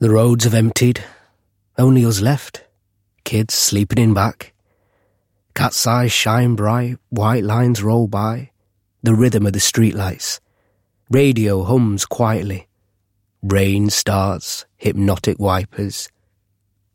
[0.00, 1.04] The roads have emptied,
[1.76, 2.64] only us left.
[3.22, 4.54] Kids sleeping in back.
[5.54, 8.50] Cat's eyes shine bright, white lines roll by.
[9.02, 10.40] The rhythm of the streetlights.
[11.10, 12.66] Radio hums quietly.
[13.42, 16.08] Rain starts, hypnotic wipers.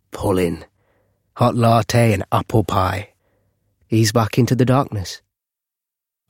[0.10, 0.66] Pulling.
[1.36, 3.14] Hot latte and apple pie.
[3.92, 5.22] Ease back into the darkness.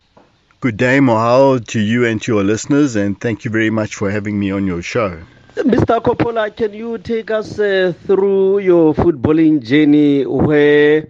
[0.62, 4.10] Good day, Mohau, to you and to your listeners, and thank you very much for
[4.10, 5.20] having me on your show.
[5.58, 6.02] Mr.
[6.02, 11.08] Coppola, can you take us uh, through your footballing journey where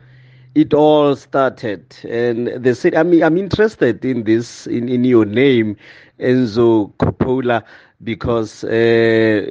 [0.58, 1.96] it all started?
[2.04, 5.78] And they said, I mean, I'm interested in this, in, in your name,
[6.20, 7.64] Enzo Coppola,
[8.04, 9.50] because uh,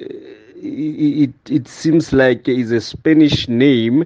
[0.57, 4.05] it, it seems like it's a Spanish name.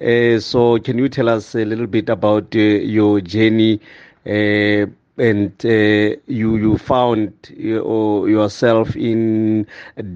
[0.00, 3.80] Uh, so, can you tell us a little bit about uh, your journey?
[4.26, 4.86] Uh,
[5.18, 9.66] and uh, you you found uh, yourself in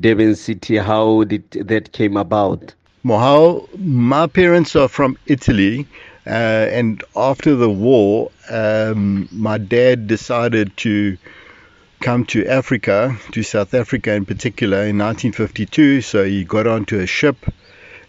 [0.01, 0.79] Durban City.
[0.79, 2.75] How did that came about?
[3.05, 5.87] Mohau, my parents are from Italy,
[6.27, 11.17] uh, and after the war, um, my dad decided to
[12.01, 16.01] come to Africa, to South Africa in particular, in 1952.
[16.01, 17.37] So he got onto a ship,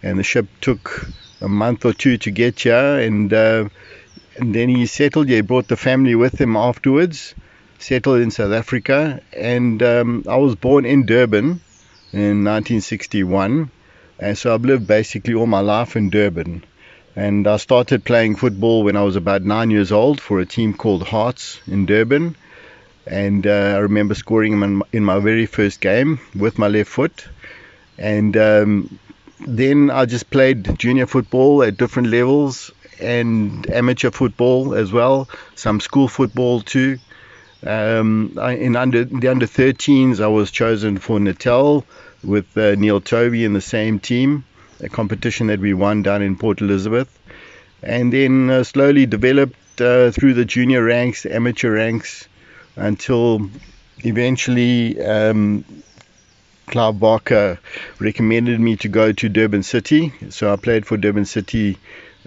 [0.01, 1.07] and the ship took
[1.41, 3.69] a month or two to get here, and uh,
[4.37, 5.29] and then he settled.
[5.29, 7.35] He brought the family with him afterwards,
[7.77, 11.61] settled in South Africa, and um, I was born in Durban
[12.13, 13.69] in 1961,
[14.19, 16.63] and so I've lived basically all my life in Durban.
[17.17, 20.75] And I started playing football when I was about nine years old for a team
[20.75, 22.35] called Hearts in Durban.
[23.07, 26.91] And uh, I remember scoring in my, in my very first game with my left
[26.91, 27.27] foot.
[27.97, 28.99] And um,
[29.39, 32.69] then I just played junior football at different levels
[33.01, 36.99] and amateur football as well, some school football too.
[37.65, 41.83] Um, in under the under 13s, I was chosen for Natal
[42.23, 44.45] with uh, Neil Tovey in the same team,
[44.81, 47.07] a competition that we won down in Port Elizabeth,
[47.81, 52.27] and then uh, slowly developed uh, through the junior ranks, amateur ranks,
[52.75, 53.49] until
[54.03, 55.63] eventually um,
[56.67, 57.59] Clive Barker
[57.99, 60.13] recommended me to go to Durban City.
[60.29, 61.77] So I played for Durban City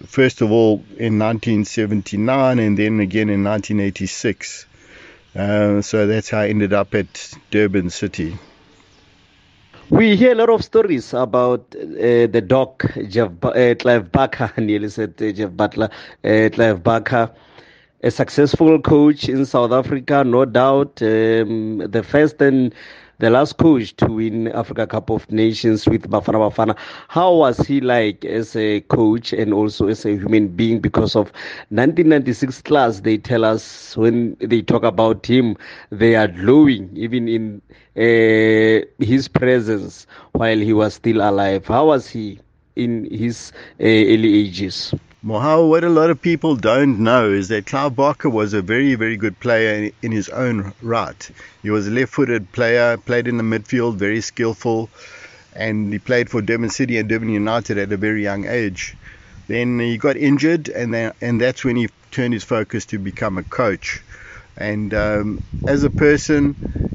[0.06, 4.66] first of all in 1979 and then again in 1986.
[5.36, 8.38] Uh, so that's how I ended up at Durban City.
[9.90, 14.88] We hear a lot of stories about uh, the doc, Jeff, uh, Clive Barker, nearly
[14.88, 15.90] said uh, Jeff Butler,
[16.22, 17.28] uh, Clive Barker,
[18.02, 22.72] a successful coach in South Africa, no doubt, um, the first and
[23.20, 26.76] the last coach to win Africa Cup of Nations with Bafana Bafana.
[27.08, 30.80] How was he like as a coach and also as a human being?
[30.80, 31.26] Because of
[31.68, 35.56] 1996 class, they tell us when they talk about him,
[35.90, 37.62] they are glowing, even in
[37.96, 41.66] uh, his presence while he was still alive.
[41.66, 42.40] How was he
[42.76, 44.94] in his uh, early ages?
[45.22, 48.94] Mohau, what a lot of people don't know is that Clive Barker was a very,
[48.94, 51.30] very good player in, his own right.
[51.62, 54.88] He was a left footed player, played in the midfield, very skillful,
[55.54, 58.96] and he played for Durban City and Durban United at a very young age.
[59.46, 63.36] Then he got injured, and, then, and that's when he turned his focus to become
[63.36, 64.00] a coach.
[64.60, 66.54] And um, as a person,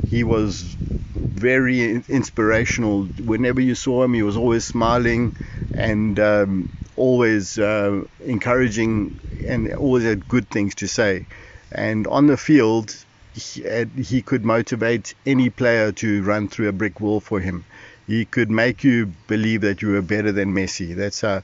[0.09, 0.77] he was
[1.15, 3.03] very inspirational.
[3.25, 5.33] Whenever you saw him, he was always smiling
[5.73, 11.25] and um, always uh, encouraging and always had good things to say.
[11.71, 12.95] And on the field,
[13.33, 13.65] he,
[13.97, 17.65] he could motivate any player to run through a brick wall for him.
[18.07, 20.95] He could make you believe that you were better than Messi.
[20.95, 21.41] That's how,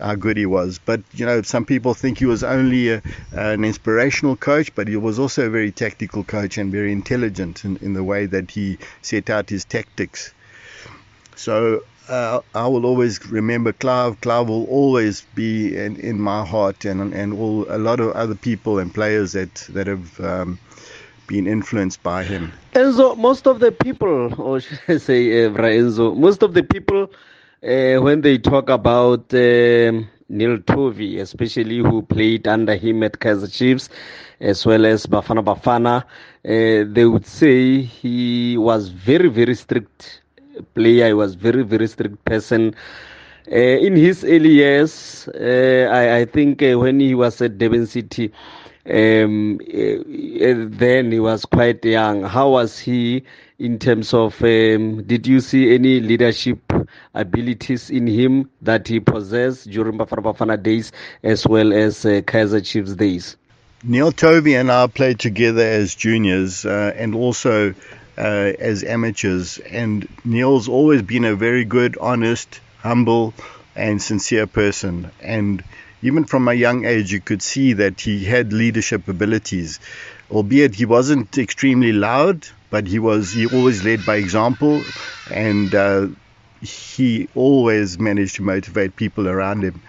[0.00, 0.78] how good he was.
[0.84, 3.02] But you know, some people think he was only a,
[3.32, 7.76] an inspirational coach, but he was also a very tactical coach and very intelligent in,
[7.78, 10.32] in the way that he set out his tactics.
[11.34, 14.20] So uh, I will always remember Clive.
[14.20, 18.34] Clive will always be in, in my heart, and and all a lot of other
[18.34, 20.58] people and players that that have um,
[21.26, 22.52] been influenced by him.
[22.74, 27.10] Enzo, most of the people, or should I say, uh, Enzo, most of the people,
[27.66, 33.52] uh, when they talk about um, Neil Tovey, especially who played under him at Kaizer
[33.52, 33.88] Chiefs,
[34.40, 40.22] as well as Bafana Bafana, uh, they would say he was very, very strict
[40.74, 41.08] player.
[41.08, 42.74] He was very, very strict person.
[43.50, 47.86] Uh, in his early years, uh, I, I, think uh, when he was at Durban
[47.86, 48.32] City,
[48.88, 52.22] um, then he was quite young.
[52.22, 53.24] How was he
[53.58, 54.40] in terms of?
[54.42, 56.72] Um, did you see any leadership
[57.14, 60.92] abilities in him that he possessed during Bafana Bafana days
[61.22, 63.36] as well as uh, Kaizer Chiefs days?
[63.82, 67.74] Neil Tovey and I played together as juniors uh, and also
[68.16, 69.58] uh, as amateurs.
[69.58, 73.34] And Neil's always been a very good, honest, humble,
[73.74, 75.10] and sincere person.
[75.20, 75.62] And
[76.06, 79.80] even from a young age, you could see that he had leadership abilities,
[80.30, 84.84] albeit he wasn't extremely loud, but he was he always led by example,
[85.30, 86.06] and uh,
[86.60, 89.82] he always managed to motivate people around him.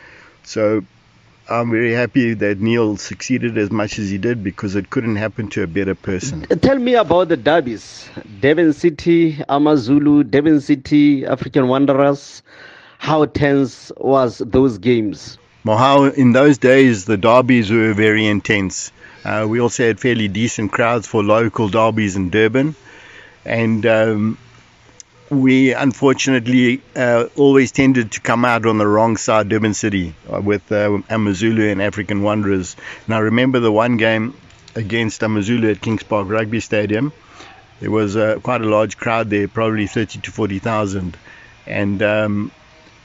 [0.44, 0.84] So
[1.48, 5.50] I'm very happy that Neil succeeded as much as he did because it couldn't happen
[5.50, 6.42] to a better person.
[6.62, 8.10] Tell me about the derbies
[8.42, 12.42] Durban City, Amazulu, Durban City, African Wanderers.
[12.98, 15.38] How tense was those games?
[15.68, 18.92] In those days the derbies were very intense.
[19.26, 22.76] Uh, we also had fairly decent crowds for local derbies in Durban.
[23.44, 24.38] And um,
[25.30, 30.40] we unfortunately uh, always tended to come out on the wrong side, Durban City, uh,
[30.40, 32.78] with uh, Amazulu and African Wanderers.
[33.06, 34.36] And I remember the one game
[34.76, 37.12] against Amazulu at Kings Park Rugby Stadium.
[37.82, 41.18] There was uh, quite a large crowd there, probably 30 to 40,000.
[41.66, 42.52] And um,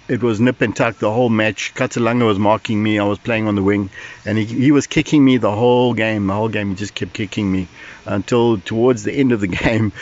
[0.08, 1.72] it was nip and tuck the whole match.
[1.74, 2.98] Katalanga was marking me.
[2.98, 3.90] I was playing on the wing,
[4.24, 6.26] and he, he was kicking me the whole game.
[6.26, 7.68] The whole game, he just kept kicking me
[8.06, 9.92] until towards the end of the game,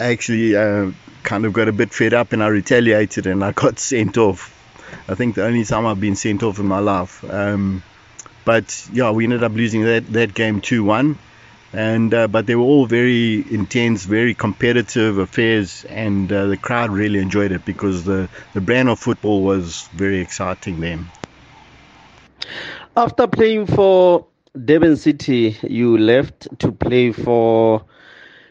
[0.00, 0.92] I actually uh,
[1.22, 4.54] kind of got a bit fed up and I retaliated and I got sent off.
[5.08, 7.24] I think the only time I've been sent off in my life.
[7.30, 7.82] Um,
[8.44, 11.18] but yeah, we ended up losing that, that game 2 1.
[11.72, 16.90] And uh, but they were all very intense, very competitive affairs, and uh, the crowd
[16.90, 21.06] really enjoyed it because the, the brand of football was very exciting then.
[22.96, 24.26] After playing for
[24.64, 27.84] Durban City, you left to play for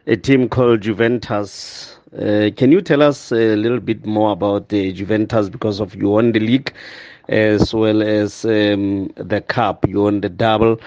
[0.06, 1.98] a team called Juventus.
[2.14, 6.10] Uh, can you tell us a little bit more about the Juventus because of you
[6.10, 6.72] won the league
[7.28, 10.80] as well as um, the cup, you won the double.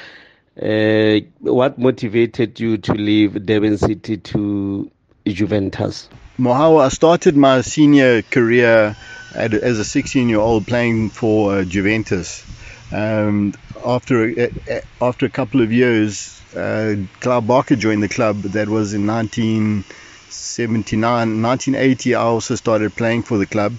[0.56, 4.90] Uh, what motivated you to leave Durban City to
[5.24, 6.08] Juventus?
[6.38, 8.96] Mohau, I started my senior career
[9.34, 12.44] at, as a 16 year old playing for uh, Juventus.
[12.92, 13.54] Um,
[13.86, 14.48] after, uh,
[15.00, 18.42] after a couple of years, uh, Clive Barker joined the club.
[18.42, 21.42] That was in 1979.
[21.42, 23.74] 1980, I also started playing for the club,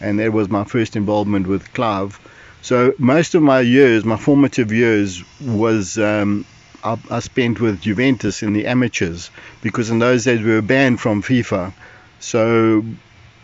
[0.00, 2.20] and that was my first involvement with Clive.
[2.62, 6.44] So most of my years, my formative years, was um,
[6.82, 9.30] I, I, spent with Juventus in the amateurs
[9.62, 11.72] because in those days we were banned from FIFA.
[12.20, 12.84] So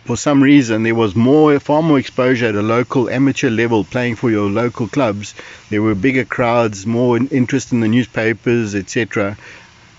[0.05, 4.15] for some reason there was more, far more exposure at a local amateur level, playing
[4.15, 5.35] for your local clubs.
[5.69, 9.37] There were bigger crowds, more interest in the newspapers, etc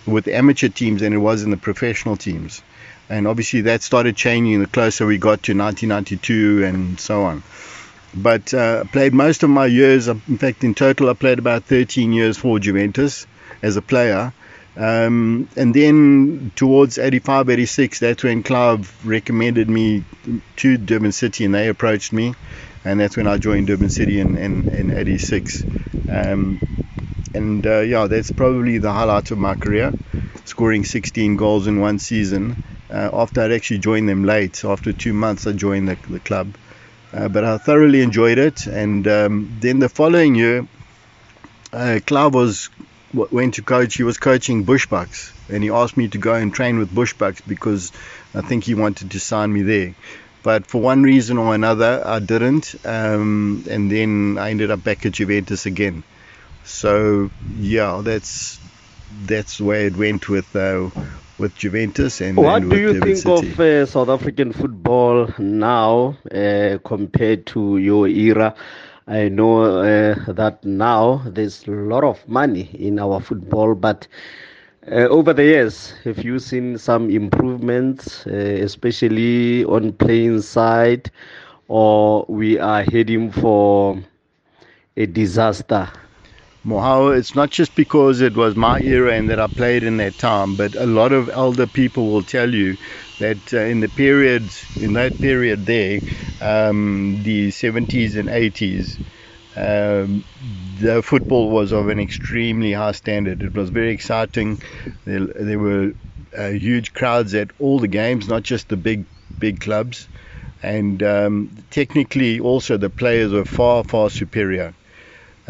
[0.07, 2.63] with amateur teams than it was in the professional teams.
[3.09, 7.43] And obviously that started changing the closer we got to 1992 and so on.
[8.15, 12.13] But uh, played most of my years, in fact, in total, I played about 13
[12.13, 13.27] years for Juventus
[13.63, 14.33] as a player.
[14.77, 20.05] Um, and then towards 85, 86, that's when Clive recommended me
[20.57, 22.35] to Durban City and they approached me.
[22.85, 25.65] And that's when I joined Durban City in, in, in 86.
[26.09, 26.61] Um,
[27.35, 29.95] and uh, yeah, that's probably the highlight of my career,
[30.47, 32.57] scoring 16 goals in one season.
[32.91, 36.19] Uh, after I'd actually joined them late, so after two months, I joined the, the
[36.19, 36.49] club.
[37.13, 38.67] Uh, but I thoroughly enjoyed it.
[38.67, 40.67] And um, then the following year,
[41.73, 42.71] uh, Clive was
[43.13, 43.97] went to coach.
[43.97, 47.93] He was coaching Bushbucks, and he asked me to go and train with Bushbucks because
[48.35, 49.95] I think he wanted to sign me there.
[50.43, 55.05] But for one reason or another, I didn't, um, and then I ended up back
[55.05, 56.03] at Juventus again.
[56.65, 58.59] So yeah, that's
[59.27, 60.89] that's way it went with uh,
[61.41, 62.37] with Juventus and.
[62.37, 63.51] What do you think City.
[63.51, 68.55] of uh, South African football now uh, compared to your era?
[69.07, 74.07] I know uh, that now there's a lot of money in our football, but.
[74.91, 81.11] Uh, over the years, have you seen some improvements, uh, especially on playing side,
[81.69, 83.99] or we are heading for
[84.97, 85.87] a disaster?
[86.65, 90.19] Mohau, it's not just because it was my era and that I played in that
[90.19, 92.77] time, but a lot of elder people will tell you
[93.19, 96.03] that uh, in the period, in that period there,
[96.41, 99.01] um, the 70s and 80s,
[99.57, 103.43] um, the football was of an extremely high standard.
[103.43, 104.61] It was very exciting.
[105.07, 105.93] There, there were
[106.37, 109.07] uh, huge crowds at all the games, not just the big
[109.39, 110.09] big clubs,
[110.63, 114.75] and um, technically also the players were far far superior.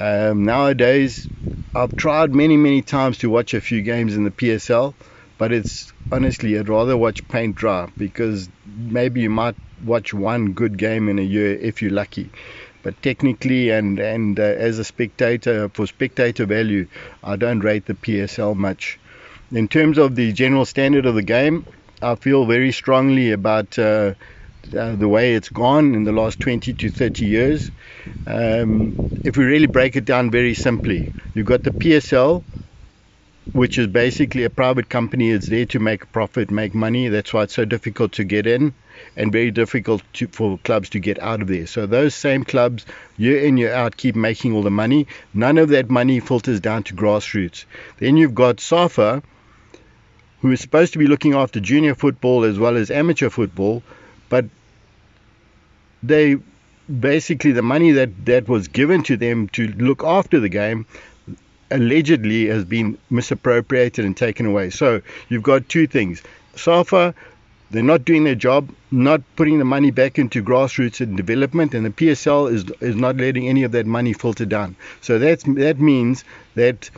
[0.00, 1.28] Um, nowadays,
[1.74, 4.94] I've tried many, many times to watch a few games in the PSL,
[5.36, 10.78] but it's honestly, I'd rather watch paint dry because maybe you might watch one good
[10.78, 12.30] game in a year if you're lucky.
[12.82, 16.86] But technically, and and uh, as a spectator, for spectator value,
[17.22, 18.98] I don't rate the PSL much.
[19.52, 21.66] In terms of the general standard of the game,
[22.00, 23.78] I feel very strongly about.
[23.78, 24.14] Uh,
[24.76, 27.70] uh, the way it's gone in the last 20 to 30 years.
[28.26, 32.42] Um, if we really break it down very simply, you've got the PSL,
[33.52, 35.30] which is basically a private company.
[35.30, 37.08] It's there to make a profit, make money.
[37.08, 38.72] That's why it's so difficult to get in
[39.16, 41.66] and very difficult to, for clubs to get out of there.
[41.66, 42.86] So those same clubs,
[43.16, 45.06] year in, year out, keep making all the money.
[45.34, 47.64] None of that money filters down to grassroots.
[47.98, 49.22] Then you've got SAFA,
[50.40, 53.82] who is supposed to be looking after junior football as well as amateur football,
[54.30, 54.46] but
[56.02, 56.38] they
[56.98, 60.86] basically the money that, that was given to them to look after the game
[61.70, 64.70] allegedly has been misappropriated and taken away.
[64.70, 66.22] So you've got two things.
[66.56, 67.14] SAFA,
[67.70, 71.86] they're not doing their job, not putting the money back into grassroots and development, and
[71.86, 74.74] the PSL is is not letting any of that money filter down.
[75.00, 76.24] So that's that means
[76.56, 76.90] that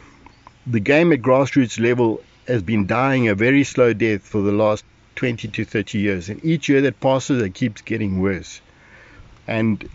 [0.66, 4.84] the game at grassroots level has been dying a very slow death for the last
[5.16, 8.60] 20 to 30 years, and each year that passes, it keeps getting worse
[9.46, 9.88] and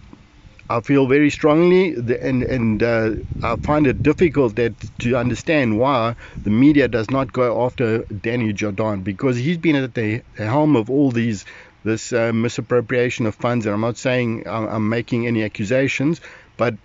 [0.70, 6.16] I feel very strongly, and and uh, I find it difficult that to understand why
[6.44, 10.90] the media does not go after Danny Jordaan because he's been at the helm of
[10.90, 11.46] all these
[11.84, 13.66] this uh, misappropriation of funds.
[13.66, 16.20] And I'm not saying I'm, I'm, making any accusations,
[16.58, 16.76] but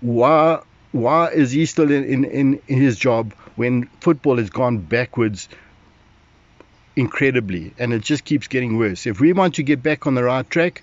[0.00, 0.60] why
[0.92, 2.24] why is he still in, in,
[2.66, 5.48] in his job when football has gone backwards?
[6.96, 10.24] Incredibly and it just keeps getting worse if we want to get back on the
[10.24, 10.82] right track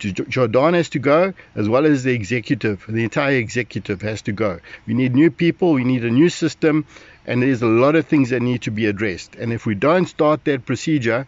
[0.00, 2.84] Jordaan has to go, as well as the executive.
[2.88, 4.60] The entire executive has to go.
[4.86, 6.84] We need new people, we need a new system,
[7.26, 9.36] and there's a lot of things that need to be addressed.
[9.36, 11.26] And if we don't start that procedure,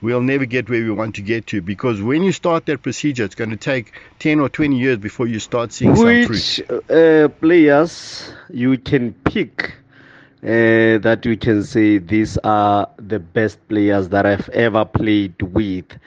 [0.00, 3.24] we'll never get where we want to get to because when you start that procedure,
[3.24, 6.90] it's going to take 10 or 20 years before you start seeing Which, some fruit.
[6.90, 9.74] Uh, players you can pick
[10.42, 15.98] uh, that we can say these are the best players that I've ever played with?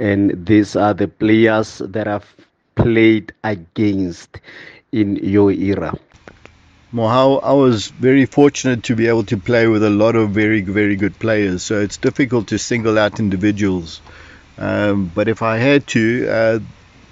[0.00, 2.34] and these are the players that I've
[2.74, 4.40] played against
[4.90, 5.94] in your era.
[6.92, 10.62] Mohau, I was very fortunate to be able to play with a lot of very,
[10.62, 11.62] very good players.
[11.62, 14.00] So it's difficult to single out individuals.
[14.58, 16.58] Um, but if I had to, uh,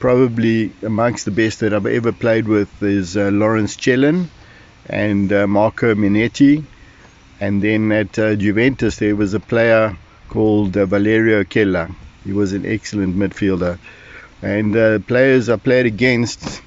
[0.01, 4.29] probably amongst the best that I've ever played with is uh, Lawrence Chellan
[4.89, 6.65] and uh, Marco Minetti.
[7.41, 9.97] And then at uh, Juventus, there was a player
[10.29, 11.89] called uh, Valerio Kella.
[12.25, 13.79] He was an excellent midfielder.
[14.43, 16.63] And uh, players I played against,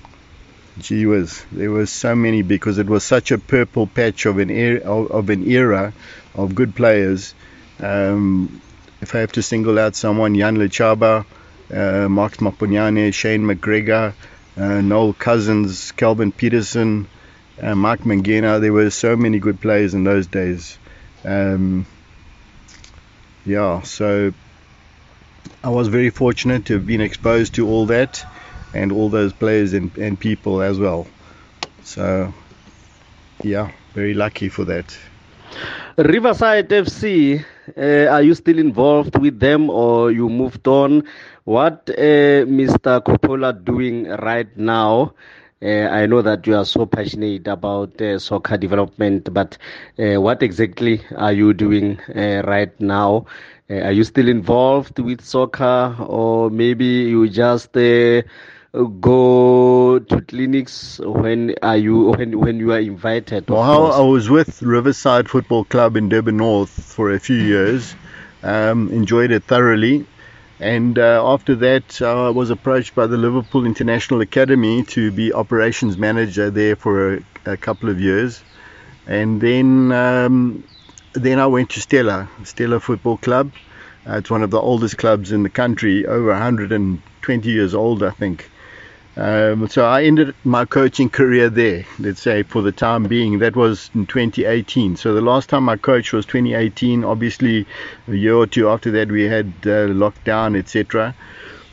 [0.80, 4.50] gee whiz, there were so many because it was such a purple patch of an
[4.50, 5.94] era, of, an era
[6.36, 7.34] of good players.
[7.80, 8.62] Um,
[9.02, 11.26] if I have to single out someone, Jan Lechaba,
[11.74, 14.14] uh, Max Maponyane, Shane McGregor,
[14.58, 17.08] uh, Noel Cousins, Kelvin Peterson,
[17.60, 18.62] uh, Mark Mangena.
[18.62, 20.78] There were so many good players in those days.
[21.24, 21.86] Um,
[23.46, 24.34] yeah, so
[25.64, 28.26] I was very fortunate to have been exposed to all that
[28.74, 31.08] and all those players and, and people as well.
[31.84, 32.34] So,
[33.44, 34.98] yeah, very lucky for that.
[35.98, 37.44] Riverside FC,
[37.78, 41.04] uh, are you still involved with them or you moved on?
[41.44, 43.02] What uh, Mr.
[43.04, 45.14] Coppola doing right now?
[45.64, 49.58] Uh, I know that you are so passionate about uh, soccer development, but
[50.00, 53.26] uh, what exactly are you doing uh, right now?
[53.70, 58.22] Are you still involved with soccer, or maybe you just uh,
[59.00, 63.50] go to clinics when are you when when you are invited?
[63.50, 67.96] Well, I was with Riverside Football Club in Durban North for a few years.
[68.44, 70.06] Um, enjoyed it thoroughly.
[70.62, 75.98] And uh, after that, I was approached by the Liverpool International Academy to be operations
[75.98, 78.44] manager there for a, a couple of years.
[79.08, 80.64] And then um,
[81.14, 83.52] then I went to Stella, Stella Football Club.
[84.08, 88.12] Uh, it's one of the oldest clubs in the country, over 120 years old, I
[88.12, 88.51] think.
[89.18, 93.40] Um, so I ended my coaching career there, let's say for the time being.
[93.40, 94.96] That was in 2018.
[94.96, 97.04] So the last time I coached was 2018.
[97.04, 97.66] Obviously,
[98.08, 101.14] a year or two after that, we had uh, lockdown, etc.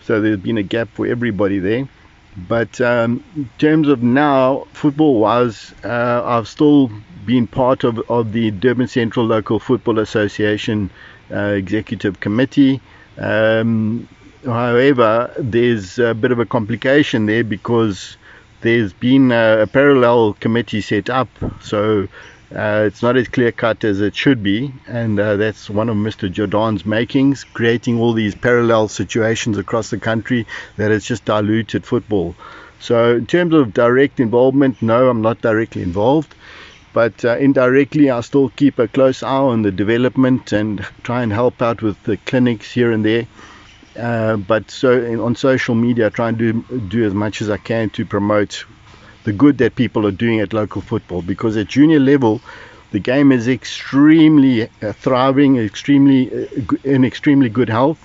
[0.03, 1.89] So there's been a gap for everybody there.
[2.37, 6.91] But um, in terms of now, football wise, uh, I've still
[7.25, 10.91] been part of, of the Durban Central Local Football Association
[11.31, 12.81] uh, Executive Committee.
[13.17, 14.09] Um,
[14.45, 18.17] however, there's a bit of a complication there because
[18.61, 21.29] there's been a, a parallel committee set up.
[21.61, 22.09] So
[22.55, 25.97] uh, it's not as clear cut as it should be, and uh, that's one of
[25.97, 26.33] Mr.
[26.33, 32.35] Jordaan's makings, creating all these parallel situations across the country that has just diluted football.
[32.81, 36.35] So, in terms of direct involvement, no, I'm not directly involved,
[36.95, 41.33] but uh, indirectly, I still keep a close eye on the development and try and
[41.33, 43.27] help out with the clinics here and there.
[43.99, 47.57] Uh, but so on social media, I try and do do as much as I
[47.57, 48.65] can to promote
[49.25, 52.41] the good that people are doing at local football because at junior level
[52.91, 57.99] the game is extremely uh, thriving, extremely uh, in extremely good health.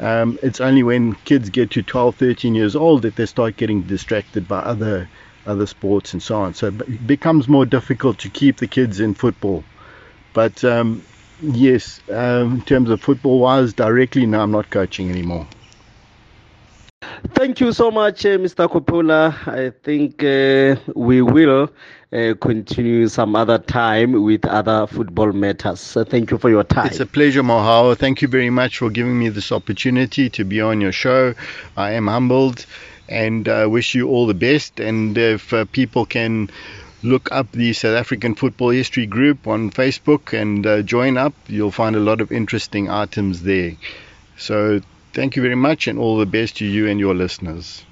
[0.00, 3.82] Um, it's only when kids get to 12, 13 years old that they start getting
[3.82, 5.08] distracted by other
[5.46, 6.54] other sports and so on.
[6.54, 9.62] So it becomes more difficult to keep the kids in football.
[10.32, 11.02] But um,
[11.52, 15.46] yes, um, in terms of football wise, directly, now I'm not coaching anymore.
[17.34, 18.68] Thank you so much, uh, Mr.
[18.68, 19.34] Coppola.
[19.46, 21.70] I think uh, we will
[22.12, 25.80] uh, continue some other time with other football matters.
[25.80, 26.86] So thank you for your time.
[26.86, 27.96] It's a pleasure, Mohau.
[27.96, 31.34] Thank you very much for giving me this opportunity to be on your show.
[31.76, 32.66] I am humbled
[33.08, 34.80] and uh, wish you all the best.
[34.80, 36.50] And if uh, people can
[37.04, 41.70] look up the South African Football History Group on Facebook and uh, join up, you'll
[41.70, 43.76] find a lot of interesting items there.
[44.36, 44.80] So
[45.14, 47.84] Thank you very much and all the best to you and your listeners.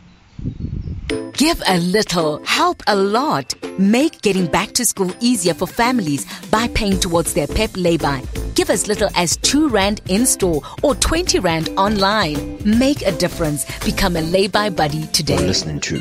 [1.35, 3.55] Give a little, help a lot.
[3.79, 8.25] Make getting back to school easier for families by paying towards their PEP lay-by.
[8.57, 12.59] Give as little as 2 Rand in store or 20 Rand online.
[12.65, 13.67] Make a difference.
[13.85, 15.37] Become a lay-by buddy today.
[15.37, 16.01] You're listening to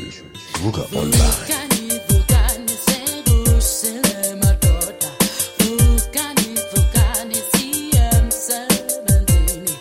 [0.58, 1.61] Vuka Online.